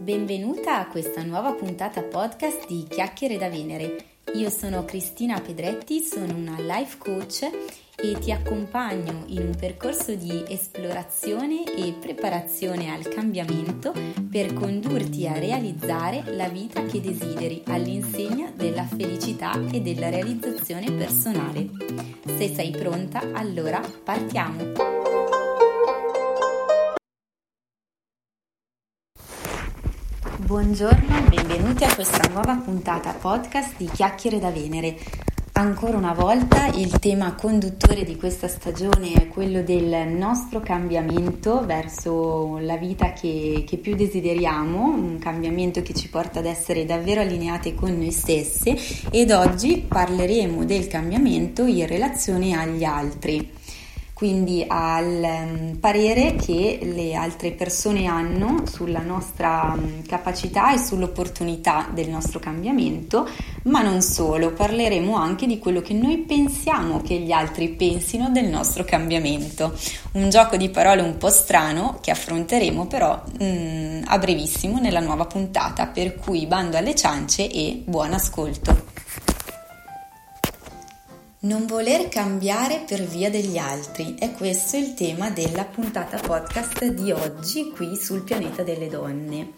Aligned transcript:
Benvenuta 0.00 0.78
a 0.78 0.86
questa 0.86 1.22
nuova 1.22 1.52
puntata 1.52 2.02
podcast 2.02 2.66
di 2.66 2.86
Chiacchiere 2.88 3.36
da 3.36 3.50
Venere. 3.50 4.04
Io 4.32 4.48
sono 4.48 4.86
Cristina 4.86 5.38
Pedretti, 5.38 6.00
sono 6.00 6.34
una 6.34 6.56
life 6.58 6.96
coach 6.96 7.42
e 7.96 8.18
ti 8.18 8.32
accompagno 8.32 9.24
in 9.26 9.42
un 9.42 9.54
percorso 9.54 10.14
di 10.14 10.42
esplorazione 10.48 11.64
e 11.76 11.92
preparazione 12.00 12.90
al 12.90 13.08
cambiamento 13.08 13.92
per 14.30 14.54
condurti 14.54 15.28
a 15.28 15.38
realizzare 15.38 16.34
la 16.34 16.48
vita 16.48 16.82
che 16.86 17.02
desideri 17.02 17.62
all'insegna 17.66 18.50
della 18.56 18.84
felicità 18.84 19.52
e 19.70 19.82
della 19.82 20.08
realizzazione 20.08 20.90
personale. 20.92 21.68
Se 22.24 22.48
sei 22.48 22.70
pronta, 22.70 23.20
allora 23.34 23.82
partiamo! 24.02 24.99
Buongiorno 30.50 31.16
e 31.16 31.28
benvenuti 31.28 31.84
a 31.84 31.94
questa 31.94 32.28
nuova 32.28 32.56
puntata 32.56 33.12
podcast 33.12 33.76
di 33.76 33.84
Chiacchiere 33.86 34.40
da 34.40 34.50
Venere. 34.50 34.96
Ancora 35.52 35.96
una 35.96 36.12
volta 36.12 36.66
il 36.66 36.98
tema 36.98 37.36
conduttore 37.36 38.02
di 38.02 38.16
questa 38.16 38.48
stagione 38.48 39.12
è 39.12 39.28
quello 39.28 39.62
del 39.62 40.08
nostro 40.08 40.58
cambiamento 40.58 41.64
verso 41.64 42.58
la 42.58 42.76
vita 42.76 43.12
che, 43.12 43.62
che 43.64 43.76
più 43.76 43.94
desideriamo, 43.94 44.92
un 44.92 45.18
cambiamento 45.20 45.82
che 45.82 45.94
ci 45.94 46.08
porta 46.08 46.40
ad 46.40 46.46
essere 46.46 46.84
davvero 46.84 47.20
allineate 47.20 47.76
con 47.76 47.96
noi 47.96 48.10
stesse 48.10 48.76
ed 49.12 49.30
oggi 49.30 49.84
parleremo 49.86 50.64
del 50.64 50.88
cambiamento 50.88 51.64
in 51.64 51.86
relazione 51.86 52.58
agli 52.58 52.82
altri 52.82 53.58
quindi 54.20 54.62
al 54.68 55.22
um, 55.22 55.76
parere 55.80 56.34
che 56.34 56.78
le 56.82 57.14
altre 57.14 57.52
persone 57.52 58.04
hanno 58.04 58.64
sulla 58.66 59.00
nostra 59.00 59.74
um, 59.74 60.04
capacità 60.06 60.74
e 60.74 60.76
sull'opportunità 60.76 61.88
del 61.90 62.10
nostro 62.10 62.38
cambiamento, 62.38 63.26
ma 63.62 63.80
non 63.80 64.02
solo, 64.02 64.52
parleremo 64.52 65.16
anche 65.16 65.46
di 65.46 65.58
quello 65.58 65.80
che 65.80 65.94
noi 65.94 66.18
pensiamo 66.18 67.00
che 67.00 67.16
gli 67.16 67.32
altri 67.32 67.70
pensino 67.70 68.28
del 68.28 68.44
nostro 68.44 68.84
cambiamento. 68.84 69.74
Un 70.12 70.28
gioco 70.28 70.58
di 70.58 70.68
parole 70.68 71.00
un 71.00 71.16
po' 71.16 71.30
strano 71.30 71.96
che 72.02 72.10
affronteremo 72.10 72.86
però 72.88 73.22
mm, 73.42 74.02
a 74.04 74.18
brevissimo 74.18 74.80
nella 74.80 75.00
nuova 75.00 75.24
puntata, 75.24 75.86
per 75.86 76.16
cui 76.16 76.44
bando 76.44 76.76
alle 76.76 76.94
ciance 76.94 77.50
e 77.50 77.80
buon 77.86 78.12
ascolto. 78.12 78.89
Non 81.42 81.64
voler 81.64 82.10
cambiare 82.10 82.84
per 82.86 83.00
via 83.00 83.30
degli 83.30 83.56
altri 83.56 84.14
è 84.18 84.30
questo 84.32 84.76
il 84.76 84.92
tema 84.92 85.30
della 85.30 85.64
puntata 85.64 86.18
podcast 86.18 86.84
di 86.84 87.12
oggi 87.12 87.70
qui 87.70 87.96
sul 87.96 88.24
pianeta 88.24 88.62
delle 88.62 88.88
donne 88.88 89.52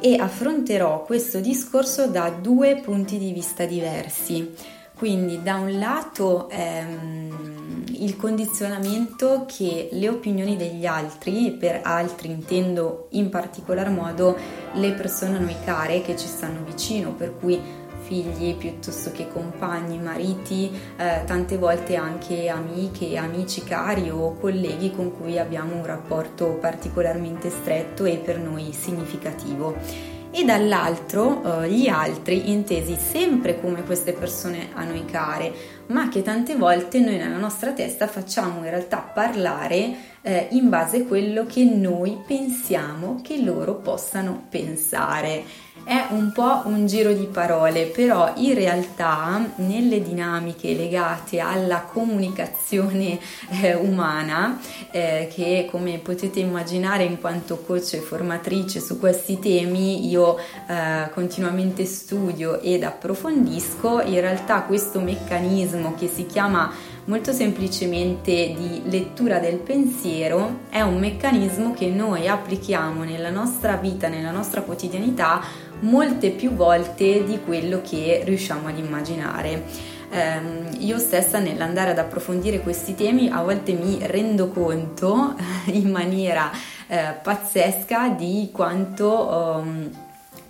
e 0.00 0.16
affronterò 0.16 1.04
questo 1.04 1.38
discorso 1.38 2.08
da 2.08 2.30
due 2.30 2.80
punti 2.80 3.16
di 3.16 3.30
vista 3.30 3.64
diversi. 3.64 4.52
Quindi 4.96 5.40
da 5.40 5.54
un 5.54 5.78
lato 5.78 6.48
ehm, 6.50 7.84
il 7.92 8.16
condizionamento 8.16 9.46
che 9.46 9.88
le 9.92 10.08
opinioni 10.08 10.56
degli 10.56 10.84
altri, 10.84 11.52
per 11.52 11.82
altri 11.84 12.28
intendo 12.28 13.06
in 13.10 13.30
particolar 13.30 13.88
modo 13.90 14.36
le 14.72 14.92
persone 14.94 15.36
a 15.36 15.40
noi 15.40 15.54
care 15.64 16.02
che 16.02 16.16
ci 16.16 16.26
stanno 16.26 16.64
vicino, 16.64 17.12
per 17.12 17.36
cui 17.38 17.88
figli 18.10 18.56
piuttosto 18.56 19.12
che 19.12 19.28
compagni, 19.28 19.96
mariti, 19.96 20.68
eh, 20.96 21.22
tante 21.26 21.56
volte 21.56 21.94
anche 21.94 22.48
amiche, 22.48 23.16
amici 23.16 23.62
cari 23.62 24.10
o 24.10 24.34
colleghi 24.34 24.90
con 24.90 25.16
cui 25.16 25.38
abbiamo 25.38 25.76
un 25.76 25.86
rapporto 25.86 26.58
particolarmente 26.60 27.50
stretto 27.50 28.04
e 28.04 28.16
per 28.16 28.40
noi 28.40 28.72
significativo 28.72 30.18
e 30.32 30.44
dall'altro 30.44 31.62
eh, 31.62 31.70
gli 31.70 31.88
altri 31.88 32.50
intesi 32.50 32.96
sempre 32.96 33.60
come 33.60 33.84
queste 33.84 34.12
persone 34.12 34.70
a 34.74 34.84
noi 34.84 35.04
care, 35.04 35.52
ma 35.86 36.08
che 36.08 36.22
tante 36.22 36.56
volte 36.56 37.00
noi 37.00 37.16
nella 37.16 37.36
nostra 37.36 37.72
testa 37.72 38.06
facciamo 38.06 38.58
in 38.58 38.70
realtà 38.70 38.98
parlare 38.98 40.08
eh, 40.22 40.48
in 40.50 40.68
base 40.68 40.98
a 40.98 41.04
quello 41.04 41.46
che 41.46 41.64
noi 41.64 42.18
pensiamo 42.26 43.20
che 43.22 43.42
loro 43.42 43.76
possano 43.76 44.46
pensare. 44.48 45.68
È 45.82 46.06
un 46.10 46.30
po' 46.32 46.62
un 46.66 46.86
giro 46.86 47.12
di 47.12 47.26
parole, 47.26 47.86
però 47.86 48.32
in 48.36 48.54
realtà 48.54 49.52
nelle 49.56 50.02
dinamiche 50.02 50.74
legate 50.74 51.40
alla 51.40 51.80
comunicazione 51.80 53.18
eh, 53.62 53.74
umana, 53.74 54.60
eh, 54.90 55.28
che 55.32 55.66
come 55.70 55.98
potete 55.98 56.40
immaginare 56.40 57.04
in 57.04 57.18
quanto 57.18 57.58
coach 57.58 57.94
e 57.94 57.98
formatrice 57.98 58.80
su 58.80 58.98
questi 58.98 59.38
temi 59.38 60.08
io 60.08 60.36
eh, 60.38 61.10
continuamente 61.12 61.84
studio 61.84 62.60
ed 62.60 62.84
approfondisco, 62.84 64.02
in 64.02 64.20
realtà 64.20 64.62
questo 64.62 65.00
meccanismo 65.00 65.94
che 65.94 66.08
si 66.08 66.26
chiama 66.26 66.72
molto 67.10 67.32
semplicemente 67.32 68.54
di 68.56 68.82
lettura 68.84 69.38
del 69.38 69.56
pensiero 69.56 70.60
è 70.70 70.80
un 70.80 70.98
meccanismo 70.98 71.72
che 71.74 71.88
noi 71.88 72.28
applichiamo 72.28 73.02
nella 73.02 73.30
nostra 73.30 73.74
vita, 73.74 74.08
nella 74.08 74.30
nostra 74.30 74.60
quotidianità 74.62 75.42
molte 75.80 76.30
più 76.30 76.52
volte 76.52 77.24
di 77.24 77.40
quello 77.44 77.80
che 77.82 78.22
riusciamo 78.24 78.68
ad 78.68 78.78
immaginare. 78.78 79.64
Eh, 80.10 80.40
io 80.78 80.98
stessa 80.98 81.38
nell'andare 81.38 81.90
ad 81.90 81.98
approfondire 81.98 82.60
questi 82.60 82.94
temi 82.94 83.28
a 83.28 83.42
volte 83.42 83.72
mi 83.72 83.98
rendo 84.02 84.48
conto 84.48 85.36
in 85.72 85.90
maniera 85.90 86.50
eh, 86.86 87.14
pazzesca 87.22 88.08
di 88.08 88.50
quanto... 88.52 89.60
Um, 89.62 89.90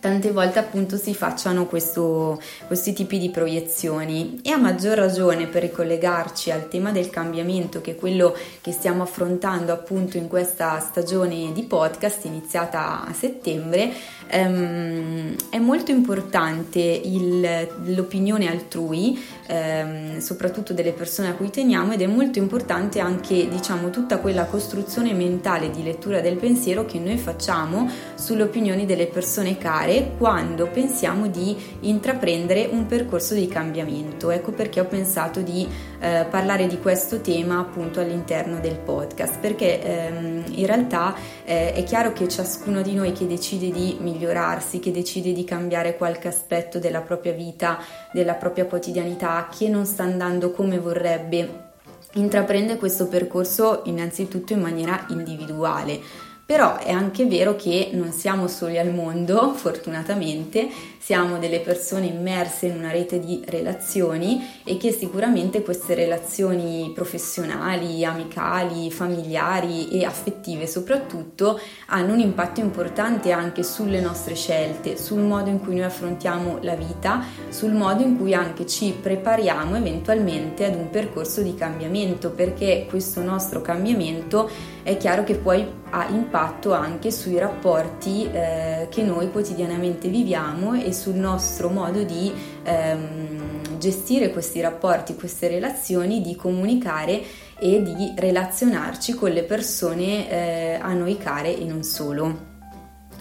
tante 0.01 0.33
volte 0.33 0.59
appunto 0.59 0.97
si 0.97 1.15
facciano 1.15 1.67
questo, 1.67 2.41
questi 2.67 2.93
tipi 2.93 3.19
di 3.19 3.31
proiezioni. 3.31 4.41
E 4.43 4.51
a 4.51 4.57
maggior 4.57 4.97
ragione 4.97 5.47
per 5.47 5.63
ricollegarci 5.63 6.51
al 6.51 6.69
tema 6.69 6.91
del 6.91 7.11
cambiamento 7.11 7.81
che 7.81 7.93
è 7.93 7.97
quello 7.97 8.35
che 8.61 8.73
stiamo 8.73 9.03
affrontando 9.03 9.73
appunto 9.73 10.17
in 10.17 10.27
questa 10.27 10.81
stagione 10.81 11.53
di 11.53 11.63
podcast 11.65 12.25
iniziata 12.25 13.05
a 13.07 13.13
settembre 13.13 13.93
ehm, 14.29 15.35
è 15.51 15.59
molto 15.59 15.91
importante 15.91 16.79
il, 16.81 17.69
l'opinione 17.85 18.49
altrui 18.49 19.21
ehm, 19.47 20.19
soprattutto 20.19 20.73
delle 20.73 20.93
persone 20.93 21.29
a 21.29 21.35
cui 21.35 21.51
teniamo 21.51 21.93
ed 21.93 22.03
è 22.03 22.07
molto 22.07 22.39
importante 22.39 23.01
anche 23.01 23.49
diciamo 23.49 23.91
tutta 23.91 24.19
quella 24.19 24.45
costruzione 24.45 25.13
mentale 25.13 25.71
di 25.71 25.83
lettura 25.83 26.21
del 26.21 26.37
pensiero 26.37 26.85
che 26.85 26.99
noi 26.99 27.19
facciamo 27.19 27.89
sulle 28.15 28.45
opinioni 28.45 28.87
delle 28.87 29.07
persone 29.07 29.59
care 29.59 29.90
fare 29.91 30.13
quando 30.17 30.69
pensiamo 30.69 31.27
di 31.27 31.57
intraprendere 31.81 32.69
un 32.71 32.87
percorso 32.87 33.35
di 33.35 33.49
cambiamento. 33.49 34.31
Ecco 34.31 34.53
perché 34.53 34.79
ho 34.81 34.85
pensato 34.85 35.41
di 35.41 35.67
eh, 35.99 36.27
parlare 36.31 36.69
di 36.69 36.79
questo 36.79 37.21
tema 37.21 37.59
appunto 37.59 38.01
all'interno 38.01 38.61
del 38.61 38.79
podcast, 38.79 39.39
perché 39.41 39.83
ehm, 39.83 40.45
in 40.51 40.67
realtà 40.67 41.15
eh, 41.45 41.73
è 41.73 41.83
chiaro 41.83 42.13
che 42.13 42.29
ciascuno 42.29 42.83
di 42.83 42.95
noi 42.95 43.13
che 43.13 43.27
decide 43.27 43.71
di 43.71 43.97
migliorarsi, 44.01 44.79
che 44.79 44.93
decide 44.93 45.33
di 45.33 45.45
cambiare 45.45 45.97
qualche 45.97 46.29
aspetto 46.29 46.79
della 46.79 47.01
propria 47.01 47.33
vita, 47.33 47.79
della 48.13 48.35
propria 48.35 48.67
quotidianità, 48.67 49.49
che 49.57 49.69
non 49.69 49.85
sta 49.87 50.05
andando 50.05 50.53
come 50.53 50.79
vorrebbe, 50.79 51.69
intraprende 52.15 52.77
questo 52.77 53.09
percorso 53.09 53.83
innanzitutto 53.85 54.53
in 54.53 54.61
maniera 54.61 55.07
individuale 55.09 56.29
però 56.51 56.79
è 56.79 56.91
anche 56.91 57.27
vero 57.27 57.55
che 57.55 57.91
non 57.93 58.11
siamo 58.11 58.49
soli 58.49 58.77
al 58.77 58.93
mondo, 58.93 59.55
fortunatamente, 59.55 60.69
siamo 61.11 61.39
delle 61.39 61.59
persone 61.59 62.07
immerse 62.07 62.67
in 62.67 62.77
una 62.77 62.93
rete 62.93 63.19
di 63.19 63.43
relazioni 63.45 64.61
e 64.63 64.77
che 64.77 64.93
sicuramente 64.93 65.61
queste 65.61 65.97
relazioni 65.97 66.93
professionali, 66.95 68.05
amicali, 68.05 68.93
familiari 68.93 69.89
e 69.89 70.05
affettive 70.05 70.69
soprattutto 70.69 71.59
hanno 71.87 72.13
un 72.13 72.21
impatto 72.21 72.61
importante 72.61 73.33
anche 73.33 73.65
sulle 73.65 74.01
nostre 74.01 74.37
scelte, 74.37 74.97
sul 74.97 75.23
modo 75.23 75.51
in 75.51 75.59
cui 75.59 75.75
noi 75.75 75.87
affrontiamo 75.87 76.59
la 76.63 76.77
vita, 76.77 77.25
sul 77.49 77.73
modo 77.73 78.05
in 78.05 78.17
cui 78.17 78.33
anche 78.33 78.65
ci 78.65 78.93
prepariamo 78.93 79.75
eventualmente 79.75 80.65
ad 80.65 80.77
un 80.77 80.91
percorso 80.91 81.43
di 81.43 81.57
cambiamento, 81.57 82.31
perché 82.31 82.87
questo 82.89 83.21
nostro 83.21 83.61
cambiamento 83.61 84.49
è 84.85 84.97
chiaro 84.97 85.25
che 85.25 85.35
poi 85.35 85.67
ha 85.91 86.07
impatto 86.09 86.73
anche 86.73 87.11
sui 87.11 87.39
rapporti 87.39 88.29
eh, 88.31 88.87
che 88.91 89.03
noi 89.03 89.31
quotidianamente 89.31 90.09
viviamo 90.09 90.75
e 90.75 90.93
sul 91.01 91.15
nostro 91.15 91.71
modo 91.71 92.03
di 92.03 92.31
ehm, 92.63 93.79
gestire 93.79 94.31
questi 94.31 94.61
rapporti, 94.61 95.15
queste 95.15 95.49
relazioni, 95.49 96.21
di 96.21 96.37
comunicare 96.37 97.23
e 97.59 97.83
di 97.83 98.13
relazionarci 98.15 99.15
con 99.15 99.31
le 99.31 99.45
persone 99.45 100.31
eh, 100.31 100.79
a 100.81 100.93
noi 100.93 101.17
care 101.17 101.57
e 101.57 101.65
non 101.65 101.83
solo. 101.83 102.50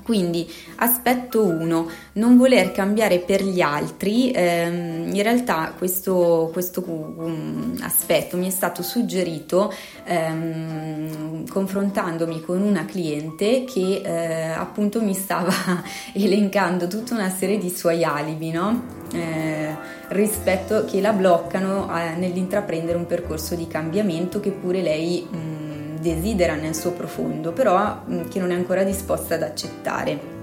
Quindi 0.09 0.51
aspetto 0.77 1.45
1, 1.45 1.89
non 2.13 2.35
voler 2.35 2.71
cambiare 2.71 3.19
per 3.19 3.43
gli 3.43 3.61
altri, 3.61 4.31
ehm, 4.31 5.13
in 5.13 5.21
realtà 5.21 5.75
questo, 5.77 6.49
questo 6.51 6.83
um, 6.83 7.77
aspetto 7.81 8.35
mi 8.35 8.47
è 8.47 8.49
stato 8.49 8.81
suggerito 8.81 9.71
ehm, 10.05 11.47
confrontandomi 11.47 12.41
con 12.41 12.59
una 12.63 12.85
cliente 12.85 13.65
che 13.65 14.01
eh, 14.03 14.49
appunto 14.49 14.99
mi 14.99 15.13
stava 15.13 15.53
elencando 16.13 16.87
tutta 16.87 17.13
una 17.13 17.29
serie 17.29 17.59
di 17.59 17.69
suoi 17.69 18.03
alibi, 18.03 18.49
no? 18.49 18.81
eh, 19.13 19.75
rispetto 20.07 20.85
che 20.85 21.01
la 21.01 21.13
bloccano 21.13 21.87
eh, 21.95 22.15
nell'intraprendere 22.15 22.97
un 22.97 23.05
percorso 23.05 23.53
di 23.53 23.67
cambiamento 23.67 24.39
che 24.39 24.49
pure 24.49 24.81
lei... 24.81 25.27
Mm, 25.31 25.68
desidera 25.99 26.55
nel 26.55 26.75
suo 26.75 26.91
profondo, 26.91 27.51
però 27.51 28.03
che 28.29 28.39
non 28.39 28.51
è 28.51 28.55
ancora 28.55 28.83
disposta 28.83 29.35
ad 29.35 29.43
accettare. 29.43 30.37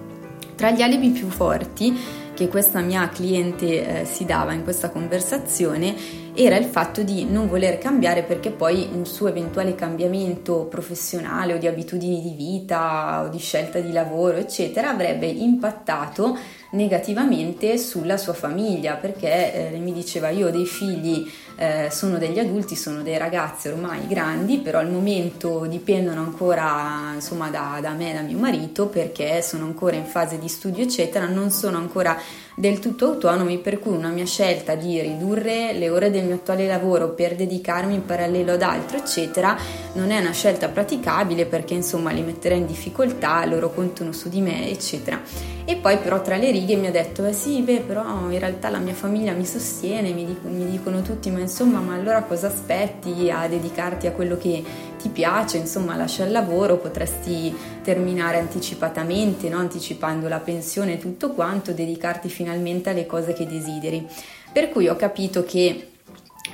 Tra 0.55 0.71
gli 0.71 0.83
alibi 0.83 1.11
più 1.11 1.29
forti 1.29 2.25
che 2.37 2.49
questa 2.49 2.81
mia 2.81 3.09
cliente 3.09 4.03
eh, 4.03 4.05
si 4.05 4.25
dava 4.27 4.53
in 4.53 4.63
questa 4.63 4.91
conversazione 4.91 5.95
era 6.35 6.57
il 6.57 6.67
fatto 6.67 7.03
di 7.03 7.25
non 7.25 7.49
voler 7.49 7.79
cambiare 7.79 8.23
perché 8.23 8.51
poi 8.51 8.89
un 8.93 9.07
suo 9.07 9.29
eventuale 9.29 9.75
cambiamento 9.75 10.67
professionale 10.67 11.55
o 11.55 11.59
di 11.59 11.67
abitudini 11.67 12.21
di 12.21 12.35
vita 12.37 13.23
o 13.25 13.29
di 13.29 13.39
scelta 13.39 13.81
di 13.81 13.91
lavoro, 13.91 14.37
eccetera, 14.37 14.91
avrebbe 14.91 15.27
impattato 15.27 16.37
negativamente 16.77 17.79
sulla 17.79 18.17
sua 18.17 18.35
famiglia 18.35 18.95
perché 18.95 19.73
eh, 19.73 19.79
mi 19.79 19.93
diceva 19.93 20.29
io 20.29 20.49
ho 20.49 20.51
dei 20.51 20.67
figli 20.67 21.29
eh, 21.59 21.89
sono 21.91 22.19
degli 22.19 22.39
adulti, 22.39 22.77
sono 22.77 23.03
dei 23.03 23.17
ragazzi 23.17 23.69
ormai 23.69 24.07
grandi, 24.07 24.59
però 24.59 24.79
al 24.79 24.91
momento 24.91 25.65
dipendono 25.67 26.21
ancora 26.21 27.13
insomma, 27.15 27.49
da, 27.49 27.79
da 27.81 27.93
me 27.93 28.11
e 28.11 28.15
da 28.15 28.21
mio 28.21 28.37
marito 28.37 28.87
perché 28.87 29.41
sono 29.41 29.65
ancora 29.65 29.97
in 29.97 30.05
fase 30.05 30.39
di 30.39 30.49
studio, 30.49 30.83
eccetera, 30.83 31.27
non 31.27 31.51
sono 31.51 31.79
ancora 31.79 32.19
del 32.55 32.79
tutto 32.79 33.07
autonomi, 33.07 33.59
per 33.59 33.79
cui 33.79 33.95
una 33.95 34.09
mia 34.09 34.27
scelta 34.27 34.75
di 34.75 35.01
ridurre 35.01 35.73
le 35.73 35.89
ore 35.89 36.11
del 36.11 36.25
mio 36.25 36.37
attuale 36.37 36.67
lavoro 36.67 37.11
per 37.11 37.35
dedicarmi 37.35 37.95
in 37.95 38.05
parallelo 38.05 38.53
ad 38.53 38.63
altro, 38.63 38.99
eccetera, 38.99 39.57
non 39.95 40.11
è 40.11 40.19
una 40.19 40.33
scelta 40.33 40.69
praticabile 40.69 41.47
perché 41.47 41.75
insomma 41.75 42.11
li 42.11 42.23
metterei 42.23 42.59
in 42.59 42.67
difficoltà, 42.67 43.45
loro 43.47 43.73
contano 43.73 44.13
su 44.13 44.29
di 44.29 44.41
me, 44.41 44.71
eccetera. 44.71 45.21
E 45.69 45.77
poi 45.77 45.99
però 45.99 46.23
tra 46.23 46.37
le 46.37 46.51
righe 46.53 46.66
mi 46.75 46.89
ha 46.89 46.91
detto, 46.91 47.25
eh 47.25 47.33
sì, 47.33 47.61
beh, 47.61 47.85
però 47.87 48.03
in 48.31 48.39
realtà 48.39 48.69
la 48.71 48.79
mia 48.79 48.95
famiglia 48.95 49.33
mi 49.33 49.47
sostiene, 49.47 50.13
mi, 50.13 50.25
dico, 50.25 50.49
mi 50.49 50.69
dicono 50.69 51.03
tutti, 51.03 51.31
ma 51.31 51.39
insomma, 51.39 51.79
ma 51.79 51.95
allora 51.95 52.23
cosa 52.23 52.49
aspetti 52.49 53.31
a 53.31 53.47
dedicarti 53.47 54.09
a 54.09 54.13
quello 54.13 54.37
che 54.37 54.65
ti 54.99 55.09
piace, 55.11 55.59
insomma, 55.59 55.95
lascia 55.95 56.25
il 56.25 56.33
lavoro, 56.33 56.79
potresti 56.79 57.55
terminare 57.83 58.39
anticipatamente, 58.39 59.49
no? 59.49 59.59
anticipando 59.59 60.27
la 60.27 60.41
pensione 60.41 60.95
e 60.95 60.99
tutto 60.99 61.31
quanto, 61.31 61.73
dedicarti 61.73 62.29
finalmente 62.29 62.91
alle 62.91 63.07
cose 63.07 63.33
che 63.33 63.47
desideri. 63.47 64.05
Per 64.53 64.71
cui 64.71 64.89
ho 64.89 64.97
capito 64.97 65.45
che 65.45 65.91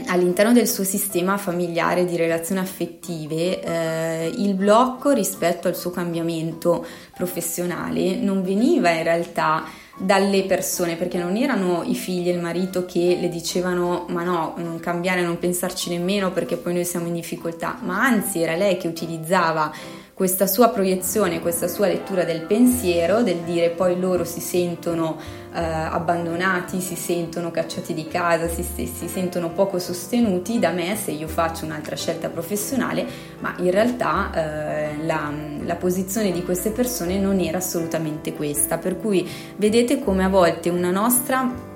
all'interno 0.07 0.53
del 0.53 0.69
suo 0.69 0.85
sistema 0.85 1.37
familiare 1.37 2.05
di 2.05 2.17
relazioni 2.17 2.61
affettive 2.61 3.63
eh, 3.63 4.33
il 4.35 4.55
blocco 4.55 5.11
rispetto 5.11 5.69
al 5.69 5.77
suo 5.77 5.91
cambiamento 5.91 6.85
professionale 7.15 8.17
non 8.17 8.43
veniva 8.43 8.91
in 8.91 9.03
realtà 9.03 9.65
dalle 10.03 10.45
persone 10.45 10.97
perché 10.97 11.19
non 11.19 11.37
erano 11.37 11.83
i 11.85 11.95
figli 11.95 12.29
e 12.29 12.33
il 12.33 12.41
marito 12.41 12.85
che 12.85 13.17
le 13.21 13.29
dicevano 13.29 14.07
ma 14.09 14.25
no, 14.25 14.55
non 14.57 14.81
cambiare, 14.81 15.23
non 15.23 15.39
pensarci 15.39 15.91
nemmeno 15.91 16.33
perché 16.33 16.57
poi 16.57 16.75
noi 16.75 16.85
siamo 16.85 17.07
in 17.07 17.15
difficoltà, 17.15 17.79
ma 17.83 18.03
anzi 18.03 18.43
era 18.43 18.57
lei 18.57 18.77
che 18.77 18.89
utilizzava 18.89 19.73
questa 20.15 20.47
sua 20.47 20.69
proiezione, 20.69 21.41
questa 21.41 21.69
sua 21.69 21.87
lettura 21.87 22.25
del 22.25 22.43
pensiero, 22.43 23.23
del 23.23 23.39
dire 23.39 23.71
poi 23.71 23.99
loro 23.99 24.25
si 24.25 24.41
sentono 24.41 25.19
eh, 25.55 25.59
abbandonati, 25.59 26.81
si 26.81 26.97
sentono 26.97 27.51
cacciati 27.51 27.95
di 27.95 28.07
casa, 28.07 28.47
si, 28.49 28.63
si, 28.63 29.09
sentono 29.09 29.51
poco 29.51 29.79
sostenuti 29.79 30.59
da 30.59 30.71
me 30.71 30.97
se 30.97 31.13
io 31.13 31.29
faccio 31.29 31.65
un'altra 31.65 31.97
scelta 31.97 32.29
professionale, 32.29 33.07
ma 33.41 33.55
in 33.59 33.71
realtà 33.71 34.31
eh, 34.35 35.05
la, 35.05 35.33
la 35.65 35.77
posizione 35.77 36.31
di 36.31 36.43
queste 36.45 36.71
persone 36.71 37.19
non 37.19 37.41
era 37.41 37.59
assolutamente 37.59 38.35
questa, 38.35 38.79
per 38.79 38.99
cui 38.99 39.29
vedete 39.57 39.99
come 39.99 40.25
a 40.25 40.29
volte 40.29 40.69
una 40.69 40.91
nostra 40.91 41.71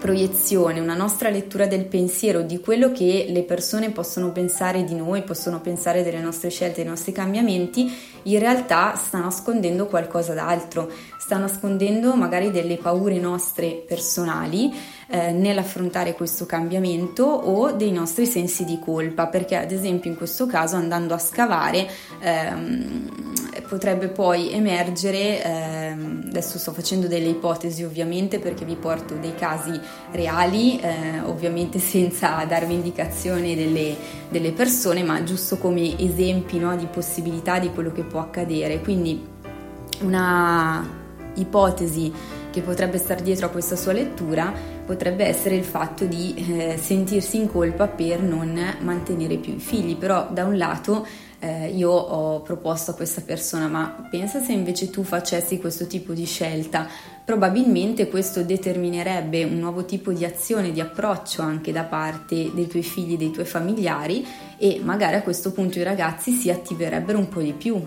proiezione, 0.00 0.80
una 0.80 0.94
nostra 0.96 1.28
lettura 1.28 1.66
del 1.66 1.84
pensiero, 1.84 2.40
di 2.40 2.58
quello 2.58 2.90
che 2.90 3.26
le 3.28 3.42
persone 3.42 3.90
possono 3.90 4.32
pensare 4.32 4.82
di 4.82 4.94
noi, 4.94 5.22
possono 5.22 5.60
pensare 5.60 6.02
delle 6.02 6.20
nostre 6.20 6.48
scelte, 6.48 6.80
dei 6.80 6.90
nostri 6.90 7.12
cambiamenti, 7.12 7.92
in 8.22 8.38
realtà 8.38 8.96
sta 8.96 9.18
nascondendo 9.18 9.86
qualcosa 9.86 10.32
d'altro, 10.32 10.90
sta 11.18 11.36
nascondendo 11.36 12.16
magari 12.16 12.50
delle 12.50 12.78
paure 12.78 13.18
nostre 13.18 13.84
personali 13.86 14.72
eh, 15.10 15.32
nell'affrontare 15.32 16.14
questo 16.14 16.46
cambiamento 16.46 17.24
o 17.24 17.72
dei 17.72 17.90
nostri 17.90 18.26
sensi 18.26 18.64
di 18.64 18.78
colpa, 18.78 19.26
perché 19.26 19.56
ad 19.56 19.72
esempio 19.72 20.08
in 20.08 20.16
questo 20.16 20.46
caso 20.46 20.76
andando 20.76 21.14
a 21.14 21.18
scavare 21.18 21.88
ehm, 22.20 23.08
potrebbe 23.68 24.06
poi 24.08 24.52
emergere, 24.52 25.42
ehm, 25.42 26.24
adesso 26.28 26.58
sto 26.58 26.72
facendo 26.72 27.08
delle 27.08 27.28
ipotesi 27.28 27.82
ovviamente 27.82 28.38
perché 28.38 28.64
vi 28.64 28.76
porto 28.76 29.14
dei 29.14 29.34
casi 29.34 29.78
reali, 30.12 30.78
eh, 30.78 31.20
ovviamente 31.24 31.80
senza 31.80 32.44
darvi 32.44 32.74
indicazione 32.74 33.56
delle, 33.56 33.96
delle, 34.28 34.52
persone, 34.52 35.02
ma 35.02 35.24
giusto 35.24 35.58
come 35.58 35.98
esempi 35.98 36.58
no, 36.58 36.76
di 36.76 36.86
possibilità 36.86 37.58
di 37.58 37.70
quello 37.70 37.90
che 37.90 38.02
può 38.02 38.20
accadere. 38.20 38.80
Quindi 38.80 39.26
una 40.02 40.98
ipotesi 41.34 42.12
che 42.50 42.60
potrebbe 42.62 42.98
stare 42.98 43.22
dietro 43.22 43.46
a 43.46 43.50
questa 43.50 43.76
sua 43.76 43.92
lettura 43.92 44.52
potrebbe 44.84 45.24
essere 45.24 45.54
il 45.54 45.64
fatto 45.64 46.04
di 46.04 46.34
eh, 46.34 46.76
sentirsi 46.76 47.36
in 47.36 47.48
colpa 47.48 47.86
per 47.86 48.20
non 48.20 48.60
mantenere 48.80 49.36
più 49.36 49.54
i 49.54 49.60
figli, 49.60 49.96
però 49.96 50.28
da 50.30 50.44
un 50.44 50.56
lato 50.56 51.06
eh, 51.38 51.68
io 51.68 51.90
ho 51.90 52.40
proposto 52.42 52.90
a 52.90 52.94
questa 52.94 53.22
persona 53.22 53.66
ma 53.66 54.08
pensa 54.10 54.42
se 54.42 54.52
invece 54.52 54.90
tu 54.90 55.02
facessi 55.02 55.58
questo 55.58 55.86
tipo 55.86 56.12
di 56.12 56.26
scelta, 56.26 56.88
probabilmente 57.24 58.08
questo 58.08 58.42
determinerebbe 58.42 59.44
un 59.44 59.58
nuovo 59.58 59.84
tipo 59.84 60.12
di 60.12 60.24
azione, 60.24 60.72
di 60.72 60.80
approccio 60.80 61.42
anche 61.42 61.72
da 61.72 61.84
parte 61.84 62.50
dei 62.52 62.66
tuoi 62.66 62.82
figli, 62.82 63.16
dei 63.16 63.30
tuoi 63.30 63.46
familiari 63.46 64.26
e 64.58 64.80
magari 64.82 65.16
a 65.16 65.22
questo 65.22 65.52
punto 65.52 65.78
i 65.78 65.84
ragazzi 65.84 66.32
si 66.32 66.50
attiverebbero 66.50 67.18
un 67.18 67.28
po' 67.28 67.40
di 67.40 67.52
più. 67.52 67.82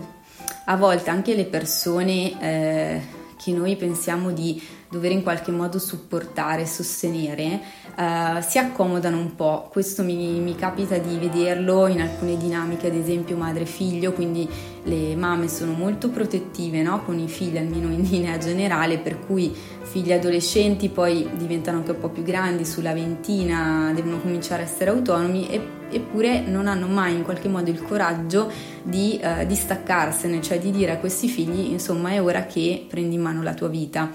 A 0.66 0.76
volte 0.76 1.10
anche 1.10 1.34
le 1.34 1.44
persone 1.44 2.40
eh, 2.40 3.02
che 3.44 3.52
noi 3.52 3.76
pensiamo 3.76 4.32
di 4.32 4.58
dover 4.94 5.10
in 5.10 5.22
qualche 5.22 5.50
modo 5.50 5.80
supportare, 5.80 6.66
sostenere, 6.66 7.60
uh, 7.96 8.40
si 8.40 8.58
accomodano 8.58 9.18
un 9.18 9.34
po'. 9.34 9.68
Questo 9.70 10.04
mi, 10.04 10.38
mi, 10.38 10.54
capita 10.54 10.96
di 10.98 11.16
vederlo 11.18 11.88
in 11.88 12.00
alcune 12.00 12.36
dinamiche, 12.36 12.86
ad 12.86 12.94
esempio 12.94 13.36
madre-figlio, 13.36 14.12
quindi 14.12 14.48
le 14.84 15.16
mamme 15.16 15.48
sono 15.48 15.72
molto 15.72 16.10
protettive 16.10 16.82
no? 16.82 17.02
con 17.04 17.18
i 17.18 17.26
figli, 17.26 17.56
almeno 17.56 17.90
in 17.90 18.02
linea 18.02 18.38
generale, 18.38 18.98
per 18.98 19.18
cui 19.26 19.52
figli 19.82 20.12
adolescenti 20.12 20.88
poi 20.88 21.28
diventano 21.36 21.78
anche 21.78 21.92
un 21.92 21.98
po' 21.98 22.08
più 22.08 22.22
grandi, 22.22 22.64
sulla 22.64 22.92
ventina 22.92 23.92
devono 23.94 24.20
cominciare 24.20 24.62
a 24.62 24.64
essere 24.64 24.90
autonomi 24.90 25.48
e, 25.48 25.60
eppure 25.90 26.40
non 26.40 26.66
hanno 26.66 26.86
mai 26.86 27.14
in 27.14 27.22
qualche 27.22 27.48
modo 27.48 27.70
il 27.70 27.82
coraggio 27.82 28.50
di 28.82 29.20
uh, 29.22 29.44
distaccarsene, 29.46 30.40
cioè 30.42 30.58
di 30.58 30.70
dire 30.70 30.92
a 30.92 30.98
questi 30.98 31.28
figli 31.28 31.70
insomma 31.70 32.10
è 32.10 32.22
ora 32.22 32.44
che 32.44 32.86
prendi 32.88 33.14
in 33.14 33.22
mano 33.22 33.42
la 33.42 33.54
tua 33.54 33.68
vita 33.68 34.10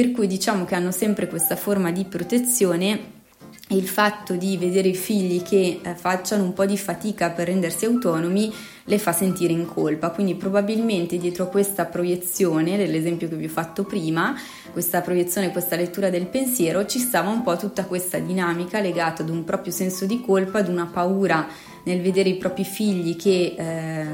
per 0.00 0.12
cui 0.12 0.26
diciamo 0.26 0.64
che 0.64 0.74
hanno 0.74 0.92
sempre 0.92 1.28
questa 1.28 1.56
forma 1.56 1.92
di 1.92 2.04
protezione 2.04 3.18
e 3.68 3.76
il 3.76 3.86
fatto 3.86 4.32
di 4.32 4.56
vedere 4.56 4.88
i 4.88 4.94
figli 4.94 5.42
che 5.42 5.80
eh, 5.82 5.94
facciano 5.94 6.42
un 6.42 6.54
po' 6.54 6.64
di 6.64 6.78
fatica 6.78 7.28
per 7.28 7.48
rendersi 7.48 7.84
autonomi 7.84 8.50
le 8.84 8.98
fa 8.98 9.12
sentire 9.12 9.52
in 9.52 9.66
colpa. 9.66 10.08
Quindi 10.08 10.36
probabilmente 10.36 11.18
dietro 11.18 11.50
questa 11.50 11.84
proiezione, 11.84 12.78
dell'esempio 12.78 13.28
che 13.28 13.36
vi 13.36 13.44
ho 13.44 13.50
fatto 13.50 13.84
prima, 13.84 14.34
questa 14.72 15.02
proiezione, 15.02 15.52
questa 15.52 15.76
lettura 15.76 16.08
del 16.08 16.28
pensiero, 16.28 16.86
ci 16.86 16.98
stava 16.98 17.28
un 17.28 17.42
po' 17.42 17.58
tutta 17.58 17.84
questa 17.84 18.18
dinamica 18.18 18.80
legata 18.80 19.22
ad 19.22 19.28
un 19.28 19.44
proprio 19.44 19.70
senso 19.70 20.06
di 20.06 20.22
colpa, 20.22 20.60
ad 20.60 20.68
una 20.68 20.86
paura 20.86 21.46
nel 21.84 22.00
vedere 22.00 22.30
i 22.30 22.36
propri 22.36 22.64
figli 22.64 23.16
che 23.16 23.54
eh, 23.54 24.04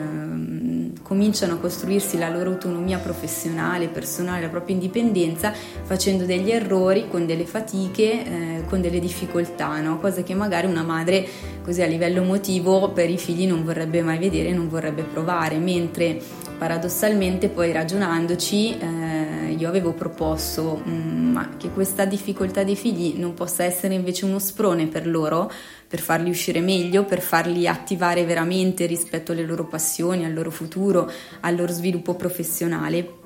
cominciano 1.07 1.55
a 1.55 1.59
costruirsi 1.59 2.19
la 2.19 2.29
loro 2.29 2.51
autonomia 2.51 2.99
professionale, 2.99 3.87
personale, 3.87 4.41
la 4.41 4.49
propria 4.49 4.75
indipendenza, 4.75 5.53
facendo 5.85 6.25
degli 6.25 6.51
errori, 6.51 7.07
con 7.09 7.27
delle 7.27 7.47
fatiche, 7.47 8.25
eh, 8.25 8.65
con 8.67 8.81
delle 8.81 8.99
difficoltà, 8.99 9.81
no? 9.81 10.01
cosa 10.01 10.25
che 10.25 10.35
magari 10.35 10.67
una 10.67 10.83
madre 10.83 11.25
così 11.63 11.81
a 11.81 11.87
livello 11.87 12.23
emotivo 12.23 12.91
per 12.91 13.09
i 13.09 13.19
figli 13.19 13.47
non 13.47 13.63
vorrebbe 13.63 14.03
mai 14.03 14.19
vedere, 14.19 14.51
non 14.53 14.69
vorrebbe 14.69 15.03
provare, 15.03 15.59
mentre 15.59 16.21
paradossalmente 16.59 17.51
poi 17.51 17.71
ragionandoci 17.71 18.77
eh, 18.77 19.26
io 19.59 19.69
avevo 19.69 19.93
proposto 19.93 20.81
mh, 20.85 20.91
mm, 20.91 21.39
che 21.57 21.71
questa 21.71 22.05
difficoltà 22.05 22.63
dei 22.63 22.77
figli 22.77 23.15
non 23.17 23.35
possa 23.35 23.65
essere 23.65 23.95
invece 23.95 24.25
uno 24.25 24.39
sprone 24.39 24.87
per 24.87 25.07
loro, 25.07 25.51
per 25.89 26.01
farli 26.01 26.31
uscire 26.31 26.61
meglio, 26.61 27.05
per 27.05 27.21
farli 27.21 27.67
attivare 27.67 28.25
veramente 28.25 28.87
rispetto 28.87 29.33
alle 29.33 29.45
loro 29.45 29.67
passioni, 29.67 30.25
al 30.25 30.33
loro 30.33 30.51
futuro, 30.51 31.11
al 31.41 31.57
loro 31.57 31.73
sviluppo 31.73 32.15
professionale 32.15 33.25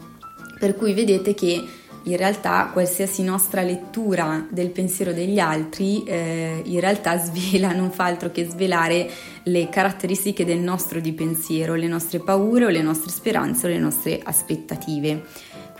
Per 0.60 0.76
cui 0.76 0.92
vedete 0.92 1.32
che 1.32 1.64
in 2.04 2.16
realtà 2.16 2.68
qualsiasi 2.72 3.22
nostra 3.22 3.62
lettura 3.62 4.46
del 4.50 4.70
pensiero 4.70 5.12
degli 5.12 5.38
altri 5.38 6.02
eh, 6.04 6.62
in 6.64 6.80
realtà 6.80 7.16
svela, 7.18 7.72
non 7.72 7.90
fa 7.90 8.04
altro 8.04 8.30
che 8.30 8.44
svelare 8.44 9.08
le 9.44 9.68
caratteristiche 9.70 10.44
del 10.44 10.58
nostro 10.58 11.00
di 11.00 11.12
pensiero, 11.12 11.74
le 11.74 11.88
nostre 11.88 12.20
paure 12.20 12.66
o 12.66 12.68
le 12.68 12.82
nostre 12.82 13.10
speranze 13.10 13.66
o 13.66 13.70
le 13.70 13.78
nostre 13.78 14.20
aspettative. 14.22 15.24